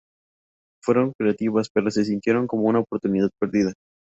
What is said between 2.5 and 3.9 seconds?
una oportunidad perdida".